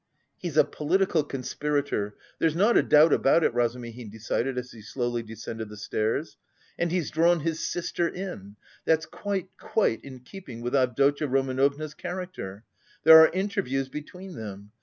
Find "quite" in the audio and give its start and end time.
9.05-9.49, 9.59-10.03